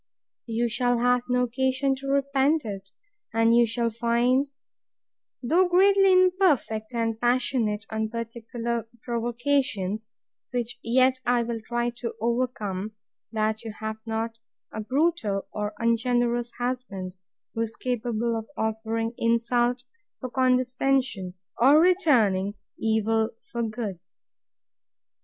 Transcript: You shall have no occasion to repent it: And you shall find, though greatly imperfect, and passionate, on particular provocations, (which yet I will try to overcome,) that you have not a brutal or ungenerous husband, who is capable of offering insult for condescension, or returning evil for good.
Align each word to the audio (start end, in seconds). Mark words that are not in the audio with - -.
You 0.47 0.67
shall 0.67 0.97
have 0.97 1.21
no 1.29 1.43
occasion 1.43 1.93
to 1.97 2.07
repent 2.07 2.65
it: 2.65 2.89
And 3.35 3.55
you 3.55 3.67
shall 3.67 3.91
find, 3.91 4.49
though 5.43 5.67
greatly 5.69 6.11
imperfect, 6.11 6.91
and 6.95 7.21
passionate, 7.21 7.85
on 7.91 8.09
particular 8.09 8.87
provocations, 9.03 10.09
(which 10.51 10.79
yet 10.81 11.19
I 11.23 11.43
will 11.43 11.61
try 11.63 11.91
to 11.97 12.15
overcome,) 12.19 12.93
that 13.31 13.63
you 13.63 13.73
have 13.79 13.97
not 14.07 14.39
a 14.73 14.81
brutal 14.81 15.47
or 15.53 15.75
ungenerous 15.77 16.51
husband, 16.53 17.13
who 17.53 17.61
is 17.61 17.75
capable 17.75 18.35
of 18.35 18.47
offering 18.57 19.13
insult 19.19 19.83
for 20.19 20.31
condescension, 20.31 21.35
or 21.59 21.79
returning 21.79 22.55
evil 22.79 23.29
for 23.51 23.61
good. 23.61 23.99